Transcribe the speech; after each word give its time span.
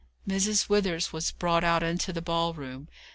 Mrs. 0.27 0.67
Withers 0.67 1.13
was 1.13 1.29
brought 1.29 1.63
out 1.63 1.83
into 1.83 2.11
the 2.11 2.23
ball 2.23 2.55
room. 2.55 2.87